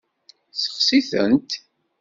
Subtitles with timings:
[0.61, 1.51] Seɣtit-tent.